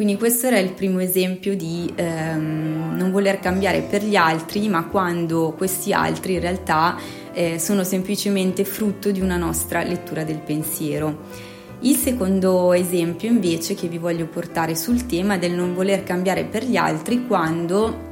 Quindi 0.00 0.16
questo 0.16 0.47
era 0.47 0.59
il 0.59 0.73
primo 0.73 0.99
esempio 1.00 1.54
di 1.54 1.92
ehm, 1.95 2.97
non 2.97 3.11
voler 3.11 3.38
cambiare 3.38 3.83
per 3.83 4.02
gli 4.02 4.16
altri, 4.16 4.66
ma 4.66 4.87
quando 4.87 5.52
questi 5.54 5.92
altri 5.92 6.33
in 6.33 6.40
realtà 6.40 6.97
eh, 7.35 7.59
sono 7.59 7.85
semplicemente 7.85 8.64
frutto 8.64 9.11
di 9.11 9.21
una 9.21 9.37
nostra 9.37 9.83
lettura 9.83 10.25
del 10.25 10.38
pensiero. 10.38 11.19
Il 11.80 11.97
secondo 11.97 12.73
esempio 12.73 13.28
invece 13.28 13.75
che 13.75 13.88
vi 13.88 13.99
voglio 13.99 14.25
portare 14.25 14.75
sul 14.75 15.04
tema 15.04 15.37
del 15.37 15.52
non 15.52 15.75
voler 15.75 16.02
cambiare 16.02 16.45
per 16.45 16.64
gli 16.64 16.76
altri 16.76 17.26
quando 17.26 18.09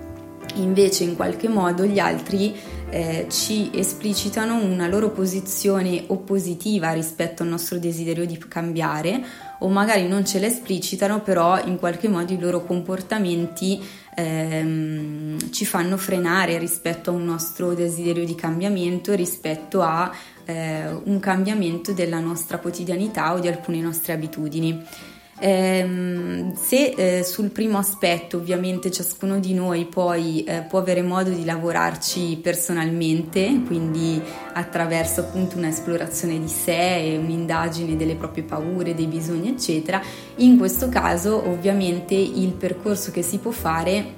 invece 0.57 1.05
in 1.05 1.17
qualche 1.17 1.49
modo 1.49 1.87
gli 1.87 1.99
altri 1.99 2.55
eh, 2.91 3.27
ci 3.31 3.71
esplicitano 3.73 4.63
una 4.63 4.89
loro 4.89 5.09
posizione 5.09 6.05
oppositiva 6.09 6.93
rispetto 6.93 7.43
al 7.43 7.49
nostro 7.49 7.79
desiderio 7.79 8.27
di 8.27 8.37
cambiare 8.37 9.25
o 9.61 9.69
magari 9.69 10.07
non 10.07 10.25
ce 10.25 10.39
la 10.39 10.47
esplicitano 10.47 11.21
però 11.21 11.63
in 11.65 11.79
qualche 11.79 12.09
modo 12.09 12.33
i 12.33 12.39
loro 12.39 12.65
comportamenti 12.65 13.83
ehm, 14.15 15.51
ci 15.51 15.65
fanno 15.65 15.97
frenare 15.97 16.59
rispetto 16.59 17.11
a 17.11 17.15
un 17.15 17.25
nostro 17.25 17.75
desiderio 17.75 18.25
di 18.25 18.35
cambiamento 18.35 19.15
rispetto 19.15 19.83
a 19.83 20.11
eh, 20.45 20.89
un 21.05 21.19
cambiamento 21.21 21.93
della 21.93 22.21
nostra 22.21 22.59
quotidianità 22.59 23.33
o 23.35 23.39
di 23.39 23.49
alcune 23.49 23.81
nostre 23.81 24.13
abitudini. 24.13 24.85
Eh, 25.41 26.53
se 26.57 26.95
eh, 26.97 27.23
sul 27.23 27.51
primo 27.51 27.79
aspetto 27.79 28.39
ovviamente 28.39 28.91
ciascuno 28.91 29.39
di 29.39 29.55
noi 29.55 29.85
poi 29.85 30.43
eh, 30.43 30.63
può 30.69 30.81
avere 30.81 31.03
modo 31.03 31.31
di 31.31 31.45
lavorarci 31.45 32.39
personalmente, 32.43 33.63
quindi 33.67 34.21
attraverso 34.55 35.21
appunto 35.21 35.57
un'esplorazione 35.57 36.41
di 36.41 36.49
sé 36.49 36.97
e 36.97 37.17
un'indagine 37.17 37.97
delle 37.97 38.17
proprie 38.17 38.43
paure, 38.43 38.95
dei 38.95 39.07
bisogni 39.07 39.51
eccetera, 39.51 40.03
in 40.37 40.59
questo 40.59 40.89
caso 40.89 41.49
ovviamente 41.49 42.15
il 42.15 42.53
percorso 42.53 43.13
che 43.13 43.23
si 43.23 43.39
può 43.39 43.53
fare 43.53 44.17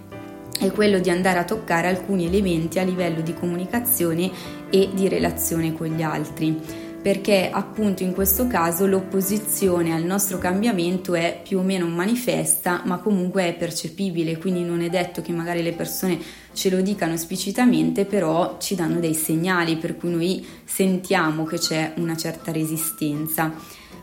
è 0.59 0.71
quello 0.73 0.99
di 0.99 1.09
andare 1.09 1.39
a 1.39 1.45
toccare 1.45 1.89
alcuni 1.89 2.27
elementi 2.27 2.79
a 2.79 2.83
livello 2.83 3.23
di 3.23 3.33
comunicazione 3.33 4.31
e 4.69 4.91
di 4.93 5.09
relazione 5.09 5.73
con 5.73 5.89
gli 5.89 6.03
altri 6.03 6.80
perché 7.03 7.49
appunto 7.51 8.03
in 8.03 8.13
questo 8.13 8.47
caso 8.47 8.87
l'opposizione 8.87 9.95
al 9.95 10.05
nostro 10.05 10.39
cambiamento 10.39 11.15
è 11.15 11.41
più 11.43 11.59
o 11.59 11.63
meno 11.63 11.87
manifesta 11.87 12.83
ma 12.85 12.99
comunque 12.99 13.49
è 13.49 13.55
percepibile 13.55 14.37
quindi 14.37 14.63
non 14.63 14.83
è 14.83 14.91
detto 14.91 15.23
che 15.23 15.33
magari 15.33 15.63
le 15.63 15.73
persone 15.73 16.19
ce 16.53 16.69
lo 16.69 16.81
dicano 16.83 17.15
esplicitamente 17.15 18.05
però 18.05 18.57
ci 18.59 18.75
danno 18.75 19.01
dei 19.01 19.15
segnali 19.15 19.77
per 19.77 19.97
cui 19.97 20.11
noi 20.11 20.47
sentiamo 20.65 21.45
che 21.45 21.59
c'è 21.59 21.95
una 21.97 22.17
certa 22.17 22.53
resistenza. 22.53 23.53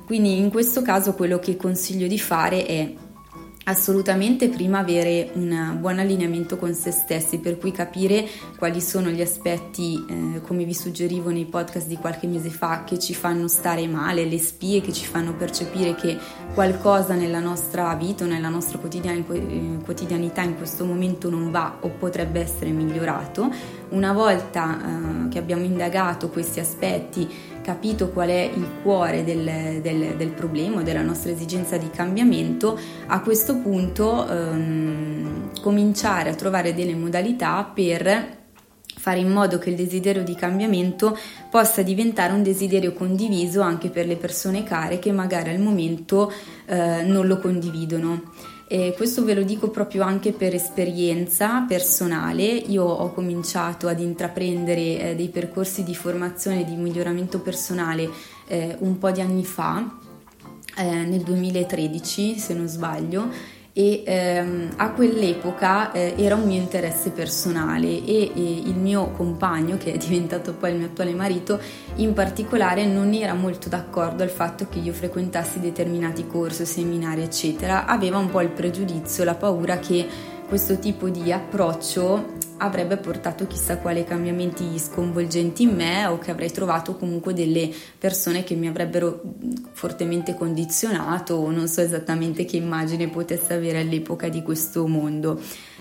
Quindi 0.05 0.37
in 0.37 0.49
questo 0.49 0.81
caso 0.81 1.13
quello 1.13 1.39
che 1.39 1.57
consiglio 1.57 2.07
di 2.07 2.17
fare 2.17 2.65
è 2.65 2.93
assolutamente 3.67 4.49
prima 4.49 4.79
avere 4.79 5.29
un 5.33 5.77
buon 5.79 5.99
allineamento 5.99 6.57
con 6.57 6.73
se 6.73 6.91
stessi, 6.91 7.39
per 7.39 7.57
cui 7.57 7.71
capire 7.71 8.25
quali 8.57 8.81
sono 8.81 9.09
gli 9.09 9.21
aspetti, 9.21 10.05
eh, 10.07 10.41
come 10.41 10.63
vi 10.63 10.73
suggerivo 10.73 11.29
nei 11.29 11.45
podcast 11.45 11.87
di 11.87 11.97
qualche 11.97 12.27
mese 12.27 12.49
fa, 12.49 12.83
che 12.85 12.97
ci 12.97 13.13
fanno 13.13 13.47
stare 13.47 13.85
male, 13.87 14.25
le 14.25 14.39
spie 14.39 14.81
che 14.81 14.93
ci 14.93 15.05
fanno 15.05 15.35
percepire 15.35 15.95
che 15.95 16.17
qualcosa 16.53 17.13
nella 17.13 17.39
nostra 17.39 17.93
vita 17.95 18.25
nella 18.25 18.49
nostra 18.49 18.79
eh, 18.81 19.77
quotidianità 19.83 20.41
in 20.41 20.55
questo 20.55 20.85
momento 20.85 21.29
non 21.29 21.51
va 21.51 21.77
o 21.81 21.89
potrebbe 21.89 22.39
essere 22.39 22.71
migliorato. 22.71 23.51
Una 23.89 24.13
volta 24.13 24.79
eh, 24.79 25.27
che 25.29 25.39
abbiamo 25.39 25.63
indagato 25.63 26.29
questi 26.29 26.59
aspetti, 26.59 27.27
capito 27.67 28.11
qual 28.11 28.29
è 28.29 28.49
il 28.55 28.65
cuore 28.81 29.25
del, 29.25 29.81
del, 29.81 30.15
del 30.15 30.29
problema, 30.29 30.83
della 30.83 31.01
nostra 31.01 31.31
esigenza 31.31 31.75
di 31.75 31.89
cambiamento, 31.89 32.79
a 33.07 33.19
questo 33.19 33.57
punto 33.57 34.25
ehm, 34.25 35.59
cominciare 35.59 36.29
a 36.29 36.33
trovare 36.33 36.73
delle 36.73 36.95
modalità 36.95 37.65
per 37.65 38.37
fare 38.85 39.19
in 39.19 39.29
modo 39.29 39.57
che 39.57 39.71
il 39.71 39.75
desiderio 39.75 40.23
di 40.23 40.33
cambiamento 40.33 41.17
possa 41.51 41.81
diventare 41.81 42.31
un 42.31 42.41
desiderio 42.41 42.93
condiviso 42.93 43.59
anche 43.59 43.89
per 43.89 44.07
le 44.07 44.15
persone 44.15 44.63
care 44.63 44.97
che 44.97 45.11
magari 45.11 45.49
al 45.49 45.59
momento 45.59 46.31
eh, 46.67 47.03
non 47.03 47.27
lo 47.27 47.37
condividono. 47.37 48.31
E 48.69 48.93
questo 48.97 49.23
ve 49.23 49.33
lo 49.33 49.43
dico 49.43 49.69
proprio 49.69 50.03
anche 50.03 50.33
per 50.33 50.53
esperienza 50.53 51.61
personale. 51.61 52.43
Io 52.43 52.83
ho 52.83 53.13
cominciato 53.13 53.87
ad 53.87 54.01
intraprendere 54.01 54.99
eh, 54.99 55.15
dei 55.15 55.29
percorsi 55.29 55.83
di 55.83 55.95
formazione 55.95 56.61
e 56.61 56.65
di 56.65 56.75
miglioramento 56.75 57.39
personale 57.39 58.09
eh, 58.47 58.75
un 58.79 58.97
po' 58.97 59.09
di 59.11 59.21
anni 59.21 59.45
fa, 59.45 59.99
eh, 60.75 60.83
nel 60.83 61.21
2013 61.21 62.37
se 62.37 62.53
non 62.53 62.67
sbaglio, 62.67 63.29
e 63.77 64.01
ehm, 64.07 64.69
a 64.77 64.89
quell'epoca 64.89 65.91
eh, 65.91 66.15
era 66.17 66.33
un 66.33 66.47
mio 66.47 66.59
interesse 66.59 67.11
personale 67.11 67.85
e, 67.85 68.31
e, 68.33 68.61
il 68.65 68.73
mio 68.73 69.11
compagno, 69.11 69.77
che 69.77 69.93
è 69.93 69.97
diventato 69.97 70.55
poi 70.55 70.71
il 70.71 70.77
mio 70.77 70.87
attuale 70.87 71.13
marito, 71.13 71.59
in 71.97 72.13
particolare 72.13 72.87
non 72.87 73.13
era 73.13 73.35
molto 73.35 73.69
d'accordo 73.69 74.23
al 74.23 74.29
fatto 74.29 74.65
che 74.67 74.79
io 74.79 74.93
frequentassi 74.93 75.59
determinati 75.59 76.25
corsi, 76.25 76.65
seminari, 76.65 77.21
eccetera, 77.21 77.85
aveva 77.85 78.17
un 78.17 78.31
po' 78.31 78.41
il 78.41 78.49
pregiudizio, 78.49 79.23
la 79.23 79.35
paura 79.35 79.77
che 79.77 80.07
questo 80.47 80.79
tipo 80.79 81.09
di 81.09 81.31
approccio 81.31 82.35
avrebbe 82.57 82.97
portato 82.97 83.45
chissà 83.45 83.77
quali 83.77 84.03
cambiamenti 84.03 84.79
sconvolgenti 84.79 85.63
in 85.63 85.75
me 85.75 86.05
o 86.05 86.17
che 86.17 86.31
avrei 86.31 86.51
trovato 86.51 86.95
comunque 86.95 87.33
delle 87.33 87.69
persone 87.99 88.43
che 88.43 88.55
mi 88.55 88.67
avrebbero 88.67 89.21
fortemente 89.73 90.33
condizionato 90.33 91.35
o 91.35 91.51
non 91.51 91.67
so 91.67 91.81
esattamente 91.81 92.45
che 92.45 92.57
immagine 92.57 93.09
potesse 93.09 93.53
avere 93.53 93.81
all'epoca 93.81 94.29
di 94.29 94.41
questo 94.41 94.87
mondo. 94.87 95.39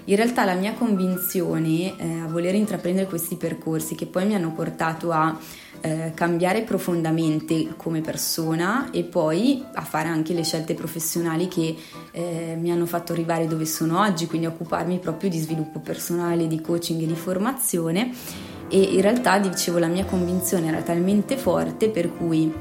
In 0.09 0.15
realtà 0.15 0.45
la 0.45 0.55
mia 0.55 0.73
convinzione 0.75 1.97
eh, 1.97 2.21
a 2.23 2.29
voler 2.29 2.55
intraprendere 2.55 3.09
questi 3.09 3.35
percorsi 3.35 3.97
che 3.97 4.07
poi 4.07 4.25
mi 4.25 4.37
hanno 4.37 4.53
portato 4.53 5.11
a 5.11 5.37
eh, 5.81 6.13
cambiare 6.15 6.63
profondamente 6.63 7.75
come 7.77 8.03
persona 8.03 8.91
e 8.93 9.03
poi 9.03 9.65
a 9.75 9.83
fare 9.83 10.09
anche 10.09 10.33
le 10.33 10.45
scelte 10.45 10.75
professionali 10.75 11.49
che 11.49 11.75
eh, 12.13 12.57
mi 12.57 12.71
hanno 12.71 12.87
fatto 12.87 13.13
arrivare 13.13 13.49
dove 13.49 13.67
sono 13.67 14.01
oggi, 14.01 14.29
quindi 14.29 14.47
occuparmi 14.47 15.01
proprio 15.01 15.29
di 15.29 15.41
sviluppo 15.41 15.81
personale, 15.81 16.47
di 16.47 16.61
coaching 16.61 17.03
e 17.03 17.07
di 17.07 17.17
formazione. 17.17 18.13
E 18.69 18.81
in 18.81 19.01
realtà 19.01 19.39
dicevo 19.39 19.79
la 19.79 19.89
mia 19.89 20.05
convinzione 20.05 20.69
era 20.69 20.83
talmente 20.83 21.37
forte 21.37 21.89
per 21.89 22.13
cui 22.17 22.53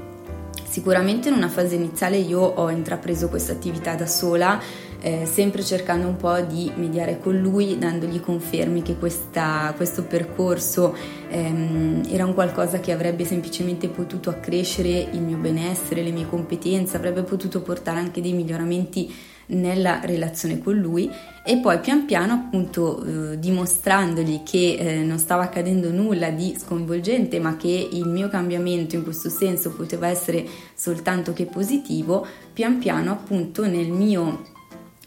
sicuramente 0.68 1.30
in 1.30 1.36
una 1.36 1.48
fase 1.48 1.76
iniziale 1.76 2.18
io 2.18 2.42
ho 2.42 2.70
intrapreso 2.70 3.30
questa 3.30 3.54
attività 3.54 3.94
da 3.96 4.08
sola 4.08 4.60
eh, 5.06 5.28
sempre 5.28 5.62
cercando 5.62 6.08
un 6.08 6.16
po' 6.16 6.42
di 6.42 6.72
mediare 6.78 7.20
con 7.20 7.40
lui, 7.40 7.78
dandogli 7.78 8.20
confermi 8.20 8.82
che 8.82 8.96
questa, 8.98 9.72
questo 9.76 10.02
percorso 10.06 10.96
ehm, 11.30 12.08
era 12.10 12.26
un 12.26 12.34
qualcosa 12.34 12.80
che 12.80 12.92
avrebbe 12.92 13.24
semplicemente 13.24 13.88
potuto 13.88 14.32
accrescere 14.32 15.08
il 15.12 15.22
mio 15.22 15.38
benessere, 15.38 16.02
le 16.02 16.10
mie 16.10 16.28
competenze, 16.28 16.98
avrebbe 16.98 17.22
potuto 17.22 17.62
portare 17.62 18.00
anche 18.00 18.20
dei 18.20 18.34
miglioramenti 18.34 19.14
nella 19.48 20.00
relazione 20.02 20.58
con 20.58 20.74
lui. 20.74 21.08
E 21.46 21.58
poi 21.58 21.80
pian 21.82 22.06
piano 22.06 22.34
appunto 22.34 23.04
eh, 23.04 23.38
dimostrandogli 23.38 24.42
che 24.42 24.74
eh, 24.74 25.04
non 25.04 25.20
stava 25.20 25.44
accadendo 25.44 25.92
nulla 25.92 26.32
di 26.32 26.56
sconvolgente 26.58 27.40
ma 27.40 27.56
che 27.58 27.90
il 27.92 28.08
mio 28.08 28.28
cambiamento 28.28 28.96
in 28.96 29.04
questo 29.04 29.30
senso 29.30 29.70
poteva 29.70 30.08
essere 30.08 30.48
soltanto 30.74 31.32
che 31.32 31.46
positivo 31.46 32.26
pian 32.52 32.80
piano 32.80 33.12
appunto 33.12 33.68
nel 33.68 33.92
mio 33.92 34.54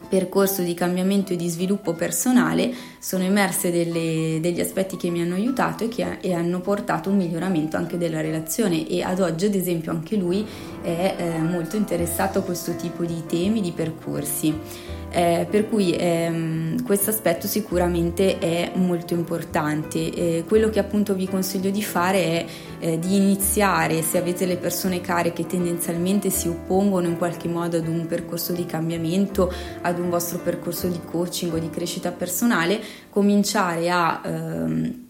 percorso 0.08 0.62
di 0.62 0.74
cambiamento 0.74 1.32
e 1.32 1.36
di 1.36 1.48
sviluppo 1.48 1.92
personale 1.94 2.72
sono 2.98 3.24
emerse 3.24 3.70
delle, 3.70 4.38
degli 4.40 4.60
aspetti 4.60 4.96
che 4.96 5.10
mi 5.10 5.20
hanno 5.20 5.34
aiutato 5.34 5.84
e 5.84 5.88
che 5.88 6.18
e 6.20 6.32
hanno 6.32 6.60
portato 6.60 7.10
un 7.10 7.16
miglioramento 7.16 7.76
anche 7.76 7.98
della 7.98 8.20
relazione 8.20 8.86
e 8.88 9.02
ad 9.02 9.20
oggi 9.20 9.46
ad 9.46 9.54
esempio 9.54 9.90
anche 9.90 10.16
lui 10.16 10.46
è 10.82 11.14
eh, 11.16 11.38
molto 11.38 11.76
interessato 11.76 12.38
a 12.38 12.42
questo 12.42 12.74
tipo 12.76 13.04
di 13.04 13.24
temi, 13.26 13.60
di 13.60 13.72
percorsi. 13.72 14.96
Eh, 15.10 15.46
per 15.50 15.68
cui 15.68 15.96
ehm, 15.96 16.82
questo 16.84 17.10
aspetto 17.10 17.46
sicuramente 17.46 18.38
è 18.38 18.72
molto 18.74 19.14
importante. 19.14 19.98
Eh, 20.12 20.44
quello 20.46 20.68
che 20.68 20.78
appunto 20.78 21.14
vi 21.14 21.26
consiglio 21.26 21.70
di 21.70 21.82
fare 21.82 22.18
è 22.22 22.46
eh, 22.80 22.98
di 22.98 23.16
iniziare, 23.16 24.02
se 24.02 24.18
avete 24.18 24.44
le 24.44 24.56
persone 24.56 25.00
care 25.00 25.32
che 25.32 25.46
tendenzialmente 25.46 26.28
si 26.30 26.48
oppongono 26.48 27.06
in 27.06 27.16
qualche 27.16 27.48
modo 27.48 27.78
ad 27.78 27.88
un 27.88 28.06
percorso 28.06 28.52
di 28.52 28.66
cambiamento, 28.66 29.52
ad 29.80 29.98
un 29.98 30.10
vostro 30.10 30.38
percorso 30.38 30.88
di 30.88 31.00
coaching 31.04 31.54
o 31.54 31.58
di 31.58 31.70
crescita 31.70 32.10
personale, 32.10 32.78
cominciare 33.08 33.90
a 33.90 34.20
ehm, 34.22 35.06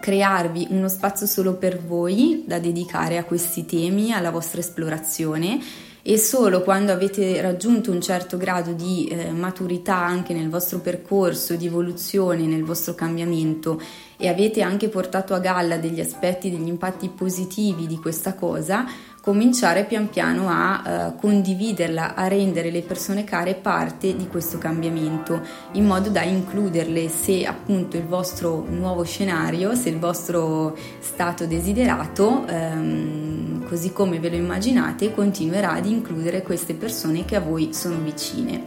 crearvi 0.00 0.68
uno 0.70 0.88
spazio 0.88 1.26
solo 1.26 1.54
per 1.54 1.80
voi 1.80 2.44
da 2.46 2.58
dedicare 2.58 3.18
a 3.18 3.24
questi 3.24 3.66
temi, 3.66 4.12
alla 4.12 4.30
vostra 4.30 4.60
esplorazione 4.60 5.88
e 6.02 6.16
solo 6.18 6.62
quando 6.62 6.92
avete 6.92 7.40
raggiunto 7.40 7.90
un 7.90 8.00
certo 8.00 8.36
grado 8.36 8.72
di 8.72 9.06
eh, 9.08 9.30
maturità 9.32 9.96
anche 9.96 10.32
nel 10.32 10.48
vostro 10.48 10.78
percorso 10.78 11.56
di 11.56 11.66
evoluzione, 11.66 12.46
nel 12.46 12.64
vostro 12.64 12.94
cambiamento 12.94 13.80
e 14.16 14.28
avete 14.28 14.62
anche 14.62 14.88
portato 14.88 15.34
a 15.34 15.38
galla 15.38 15.78
degli 15.78 16.00
aspetti, 16.00 16.50
degli 16.50 16.68
impatti 16.68 17.08
positivi 17.08 17.86
di 17.86 17.96
questa 17.96 18.34
cosa, 18.34 18.86
cominciare 19.20 19.84
pian 19.84 20.08
piano 20.08 20.48
a 20.48 20.82
uh, 21.14 21.18
condividerla, 21.18 22.14
a 22.14 22.26
rendere 22.26 22.70
le 22.70 22.80
persone 22.82 23.24
care 23.24 23.54
parte 23.54 24.16
di 24.16 24.26
questo 24.26 24.58
cambiamento, 24.58 25.40
in 25.72 25.84
modo 25.84 26.08
da 26.08 26.22
includerle 26.22 27.08
se 27.08 27.44
appunto 27.44 27.96
il 27.96 28.04
vostro 28.04 28.64
nuovo 28.68 29.02
scenario, 29.04 29.74
se 29.74 29.90
il 29.90 29.98
vostro 29.98 30.76
stato 31.00 31.46
desiderato, 31.46 32.44
um, 32.48 33.66
così 33.68 33.92
come 33.92 34.18
ve 34.18 34.30
lo 34.30 34.36
immaginate, 34.36 35.14
continuerà 35.14 35.72
ad 35.72 35.86
includere 35.86 36.42
queste 36.42 36.74
persone 36.74 37.24
che 37.24 37.36
a 37.36 37.40
voi 37.40 37.74
sono 37.74 37.98
vicine. 37.98 38.64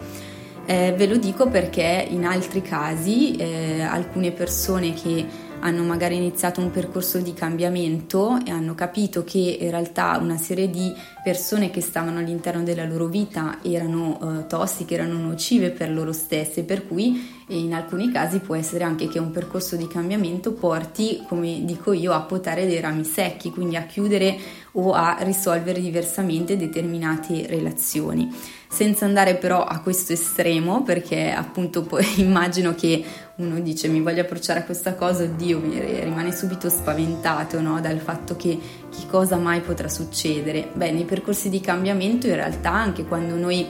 Eh, 0.66 0.94
ve 0.96 1.08
lo 1.08 1.18
dico 1.18 1.50
perché 1.50 2.08
in 2.10 2.26
altri 2.26 2.62
casi 2.62 3.36
eh, 3.36 3.82
alcune 3.82 4.32
persone 4.32 4.94
che 4.94 5.26
hanno 5.64 5.84
magari 5.84 6.18
iniziato 6.18 6.60
un 6.60 6.72
percorso 6.72 7.20
di 7.20 7.34
cambiamento 7.34 8.38
e 8.46 8.52
hanno 8.52 8.76
capito 8.76 9.24
che 9.24 9.58
in 9.60 9.70
realtà 9.70 10.18
una 10.22 10.38
serie 10.38 10.70
di 10.70 10.94
persone 11.24 11.72
che 11.72 11.80
stavano 11.80 12.20
all'interno 12.20 12.64
della 12.64 12.86
loro 12.86 13.08
vita 13.08 13.60
erano 13.64 14.18
uh, 14.20 14.48
tossiche, 14.48 14.96
erano 14.96 15.18
nocive 15.18 15.72
per 15.72 15.90
loro 15.90 16.12
stesse, 16.12 16.64
per 16.64 16.86
cui 16.86 17.42
in 17.48 17.74
alcuni 17.74 18.12
casi 18.12 18.40
può 18.40 18.56
essere 18.56 18.84
anche 18.84 19.08
che 19.08 19.20
un 19.20 19.32
percorso 19.32 19.76
di 19.76 19.88
cambiamento 19.88 20.52
porti, 20.54 21.24
come 21.28 21.64
dico 21.64 21.94
io, 21.94 22.12
a 22.12 22.22
potare 22.22 22.66
dei 22.66 22.80
rami 22.80 23.06
secchi, 23.06 23.50
quindi 23.50 23.76
a 23.78 23.84
chiudere 23.84 24.38
o 24.74 24.92
a 24.94 25.18
risolvere 25.20 25.80
diversamente 25.80 26.58
determinate 26.58 27.46
relazioni. 27.48 28.34
Senza 28.68 29.06
andare 29.06 29.36
però 29.36 29.64
a 29.64 29.80
questo 29.82 30.14
estremo 30.14 30.82
perché 30.82 31.32
appunto 31.32 31.88
immagino 32.18 32.74
che 32.74 33.04
uno 33.36 33.60
dice 33.60 33.88
mi 33.88 34.02
voglio 34.02 34.22
approcciare 34.22 34.60
a 34.60 34.64
questa 34.64 34.94
cosa, 34.94 35.24
oddio, 35.24 35.60
rimane 36.04 36.32
subito 36.32 36.70
spaventato 36.70 37.60
no? 37.62 37.82
dal 37.82 37.98
fatto 37.98 38.36
che 38.36 38.60
che 38.94 39.08
cosa 39.10 39.38
mai 39.38 39.62
potrà 39.62 39.90
succedere. 39.90 40.70
Beh, 40.72 40.92
nei 40.92 41.06
percorsi 41.06 41.50
di 41.50 41.60
cambiamento 41.60 42.28
in 42.28 42.36
realtà 42.36 42.72
anche 42.72 43.06
quando 43.06 43.36
noi 43.36 43.68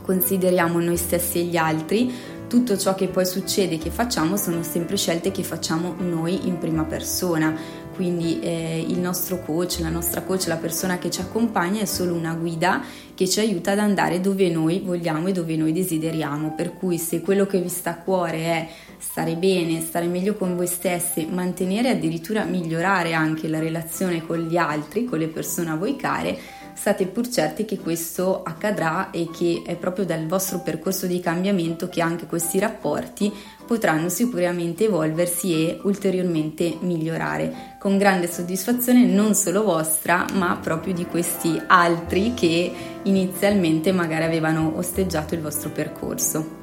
consideriamo 0.00 0.78
noi 0.80 0.96
stessi 0.96 1.40
e 1.40 1.44
gli 1.44 1.56
altri, 1.56 2.12
tutto 2.46 2.76
ciò 2.76 2.94
che 2.94 3.08
poi 3.08 3.26
succede 3.26 3.78
che 3.78 3.90
facciamo 3.90 4.36
sono 4.36 4.62
sempre 4.62 4.96
scelte 4.96 5.32
che 5.32 5.42
facciamo 5.42 5.96
noi 5.98 6.46
in 6.46 6.58
prima 6.58 6.84
persona 6.84 7.52
quindi 7.94 8.40
eh, 8.40 8.84
il 8.86 8.98
nostro 8.98 9.40
coach, 9.40 9.78
la 9.80 9.88
nostra 9.88 10.22
coach, 10.22 10.46
la 10.46 10.56
persona 10.56 10.98
che 10.98 11.10
ci 11.10 11.20
accompagna 11.20 11.80
è 11.80 11.84
solo 11.84 12.14
una 12.14 12.34
guida 12.34 12.82
che 13.14 13.28
ci 13.28 13.40
aiuta 13.40 13.72
ad 13.72 13.78
andare 13.78 14.20
dove 14.20 14.50
noi 14.50 14.80
vogliamo 14.80 15.28
e 15.28 15.32
dove 15.32 15.56
noi 15.56 15.72
desideriamo, 15.72 16.54
per 16.54 16.74
cui 16.74 16.98
se 16.98 17.20
quello 17.20 17.46
che 17.46 17.60
vi 17.60 17.68
sta 17.68 17.90
a 17.90 17.98
cuore 17.98 18.36
è 18.38 18.68
stare 18.98 19.36
bene, 19.36 19.80
stare 19.80 20.06
meglio 20.06 20.34
con 20.34 20.56
voi 20.56 20.66
stessi, 20.66 21.26
mantenere 21.30 21.90
addirittura 21.90 22.44
migliorare 22.44 23.12
anche 23.12 23.48
la 23.48 23.60
relazione 23.60 24.26
con 24.26 24.38
gli 24.38 24.56
altri, 24.56 25.04
con 25.04 25.18
le 25.18 25.28
persone 25.28 25.70
a 25.70 25.76
voi 25.76 25.96
care, 25.96 26.36
state 26.74 27.06
pur 27.06 27.28
certi 27.28 27.64
che 27.64 27.78
questo 27.78 28.42
accadrà 28.42 29.10
e 29.10 29.28
che 29.32 29.62
è 29.64 29.76
proprio 29.76 30.04
dal 30.04 30.26
vostro 30.26 30.60
percorso 30.60 31.06
di 31.06 31.20
cambiamento 31.20 31.88
che 31.88 32.00
anche 32.00 32.26
questi 32.26 32.58
rapporti 32.58 33.32
potranno 33.66 34.08
sicuramente 34.08 34.84
evolversi 34.84 35.52
e 35.52 35.80
ulteriormente 35.84 36.76
migliorare, 36.80 37.76
con 37.78 37.96
grande 37.96 38.30
soddisfazione 38.30 39.06
non 39.06 39.34
solo 39.34 39.62
vostra, 39.62 40.26
ma 40.34 40.58
proprio 40.60 40.92
di 40.92 41.06
questi 41.06 41.60
altri 41.66 42.34
che 42.34 42.72
inizialmente 43.04 43.92
magari 43.92 44.24
avevano 44.24 44.76
osteggiato 44.76 45.34
il 45.34 45.40
vostro 45.40 45.70
percorso. 45.70 46.62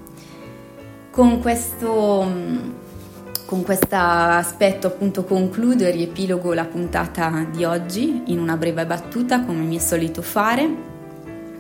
Con 1.10 1.42
questo 1.42 2.90
con 3.52 3.64
questo 3.64 3.98
aspetto 3.98 4.88
appunto 4.88 5.26
concludo 5.26 5.84
e 5.84 5.92
riepilogo 5.92 6.54
la 6.54 6.64
puntata 6.64 7.46
di 7.52 7.66
oggi 7.66 8.22
in 8.28 8.40
una 8.40 8.56
breve 8.56 8.86
battuta 8.86 9.44
come 9.44 9.60
mi 9.60 9.76
è 9.76 9.80
solito 9.80 10.22
fare. 10.22 10.70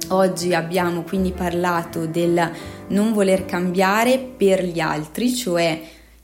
Oggi 0.08 0.56
abbiamo 0.56 1.02
quindi 1.02 1.34
parlato 1.34 2.06
del 2.06 2.50
non 2.88 3.12
voler 3.12 3.44
cambiare 3.44 4.20
per 4.20 4.64
gli 4.64 4.80
altri, 4.80 5.36
cioè 5.36 5.82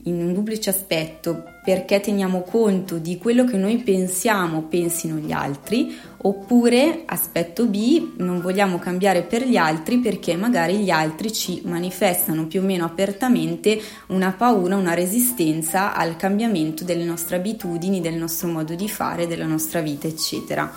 in 0.08 0.22
un 0.22 0.34
duplice 0.34 0.70
aspetto 0.70 1.44
perché 1.64 2.00
teniamo 2.00 2.44
conto 2.44 2.98
di 2.98 3.18
quello 3.18 3.44
che 3.44 3.58
noi 3.58 3.78
pensiamo 3.78 4.64
pensino 4.64 5.18
gli 5.18 5.34
altri, 5.34 5.94
oppure 6.20 7.04
aspetto 7.06 7.66
B, 7.66 8.14
non 8.18 8.40
vogliamo 8.40 8.80
cambiare 8.80 9.24
per 9.24 9.46
gli 9.46 9.58
altri 9.58 10.00
perché 10.00 10.36
magari 10.38 10.78
gli 10.78 10.90
altri 10.90 11.32
ci 11.34 11.62
manifestano 11.66 12.48
più 12.48 12.62
o 12.62 12.64
meno 12.64 12.86
apertamente 12.86 13.80
una 14.08 14.32
paura, 14.32 14.78
una 14.78 14.94
resistenza 14.94 15.94
al 15.94 16.16
cambiamento 16.16 16.86
delle 16.86 17.04
nostre 17.04 17.36
abitudini, 17.36 18.00
del 18.00 18.16
nostro 18.16 18.48
modo 18.48 18.74
di 18.74 18.88
fare, 18.88 19.28
della 19.28 19.46
nostra 19.46 19.82
vita, 19.82 20.08
eccetera. 20.08 20.74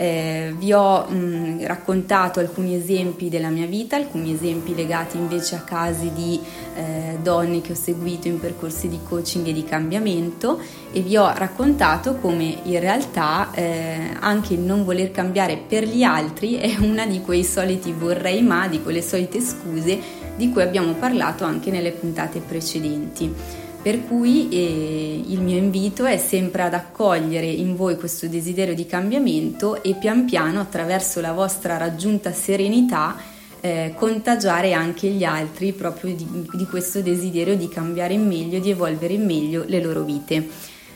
Eh, 0.00 0.54
vi 0.56 0.72
ho 0.72 1.06
mh, 1.08 1.66
raccontato 1.66 2.38
alcuni 2.38 2.76
esempi 2.76 3.28
della 3.28 3.48
mia 3.48 3.66
vita, 3.66 3.96
alcuni 3.96 4.32
esempi 4.32 4.72
legati 4.72 5.16
invece 5.16 5.56
a 5.56 5.62
casi 5.62 6.12
di 6.12 6.38
eh, 6.76 7.18
donne 7.20 7.60
che 7.60 7.72
ho 7.72 7.74
seguito 7.74 8.28
in 8.28 8.38
percorsi 8.38 8.86
di 8.86 9.00
coaching 9.02 9.48
e 9.48 9.52
di 9.52 9.64
cambiamento 9.64 10.60
e 10.92 11.00
vi 11.00 11.16
ho 11.16 11.28
raccontato 11.34 12.14
come 12.14 12.58
in 12.62 12.78
realtà 12.78 13.50
eh, 13.52 14.14
anche 14.20 14.54
il 14.54 14.60
non 14.60 14.84
voler 14.84 15.10
cambiare 15.10 15.56
per 15.56 15.82
gli 15.82 16.04
altri 16.04 16.54
è 16.54 16.76
una 16.78 17.04
di 17.04 17.20
quei 17.20 17.42
soliti 17.42 17.92
vorrei 17.92 18.40
ma, 18.40 18.68
di 18.68 18.80
quelle 18.80 19.02
solite 19.02 19.40
scuse 19.40 19.98
di 20.36 20.52
cui 20.52 20.62
abbiamo 20.62 20.92
parlato 20.92 21.42
anche 21.42 21.72
nelle 21.72 21.90
puntate 21.90 22.38
precedenti. 22.38 23.66
Per 23.80 24.06
cui 24.06 24.48
eh, 24.50 25.22
il 25.26 25.40
mio 25.40 25.56
invito 25.56 26.04
è 26.04 26.18
sempre 26.18 26.62
ad 26.62 26.74
accogliere 26.74 27.46
in 27.46 27.76
voi 27.76 27.96
questo 27.96 28.26
desiderio 28.26 28.74
di 28.74 28.86
cambiamento 28.86 29.82
e 29.82 29.94
pian 29.94 30.24
piano 30.24 30.60
attraverso 30.60 31.20
la 31.20 31.32
vostra 31.32 31.76
raggiunta 31.76 32.32
serenità 32.32 33.16
eh, 33.60 33.94
contagiare 33.96 34.72
anche 34.72 35.08
gli 35.08 35.24
altri 35.24 35.72
proprio 35.72 36.14
di, 36.14 36.26
di 36.52 36.66
questo 36.66 37.00
desiderio 37.00 37.56
di 37.56 37.68
cambiare 37.68 38.14
in 38.14 38.26
meglio, 38.26 38.58
di 38.58 38.70
evolvere 38.70 39.14
in 39.14 39.24
meglio 39.24 39.64
le 39.66 39.80
loro 39.80 40.02
vite. 40.02 40.48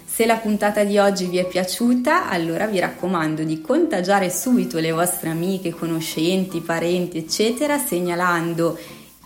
Se 0.05 0.27
la 0.27 0.37
puntata 0.37 0.85
di 0.85 0.99
oggi 0.99 1.27
vi 1.27 1.39
è 1.39 1.47
piaciuta, 1.47 2.29
allora 2.29 2.67
vi 2.67 2.79
raccomando 2.79 3.45
di 3.45 3.63
contagiare 3.63 4.29
subito 4.29 4.79
le 4.79 4.93
vostre 4.93 5.31
amiche, 5.31 5.71
conoscenti, 5.71 6.61
parenti, 6.61 7.17
eccetera, 7.17 7.79
segnalando 7.79 8.79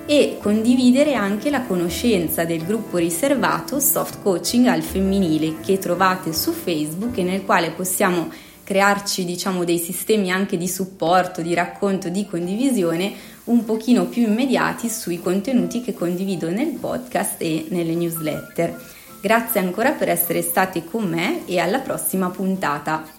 e 0.04 0.36
condividere 0.38 1.14
anche 1.14 1.48
la 1.48 1.62
conoscenza 1.62 2.44
del 2.44 2.66
gruppo 2.66 2.98
riservato 2.98 3.80
Soft 3.80 4.20
Coaching 4.20 4.66
al 4.66 4.82
femminile 4.82 5.60
che 5.60 5.78
trovate 5.78 6.34
su 6.34 6.52
Facebook 6.52 7.16
e 7.16 7.22
nel 7.22 7.46
quale 7.46 7.70
possiamo 7.70 8.28
crearci 8.68 9.24
diciamo 9.24 9.64
dei 9.64 9.78
sistemi 9.78 10.30
anche 10.30 10.58
di 10.58 10.68
supporto, 10.68 11.40
di 11.40 11.54
racconto, 11.54 12.10
di 12.10 12.26
condivisione 12.26 13.14
un 13.44 13.64
pochino 13.64 14.04
più 14.08 14.24
immediati 14.24 14.90
sui 14.90 15.22
contenuti 15.22 15.80
che 15.80 15.94
condivido 15.94 16.50
nel 16.50 16.76
podcast 16.78 17.40
e 17.40 17.64
nelle 17.70 17.94
newsletter. 17.94 18.78
Grazie 19.22 19.60
ancora 19.60 19.92
per 19.92 20.10
essere 20.10 20.42
stati 20.42 20.84
con 20.84 21.08
me 21.08 21.46
e 21.46 21.58
alla 21.58 21.78
prossima 21.78 22.28
puntata. 22.28 23.17